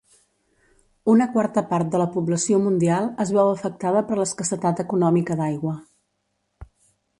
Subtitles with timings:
[1.11, 5.79] Una quarta part de la població mundial es veu afectada per l'escassetat econòmica d'aigua.